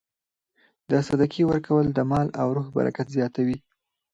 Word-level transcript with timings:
د 0.89 0.91
صدقې 1.07 1.43
ورکول 1.47 1.85
د 1.91 1.99
مال 2.11 2.27
او 2.41 2.47
روح 2.57 2.67
برکت 2.77 3.07
زیاتوي. 3.17 3.57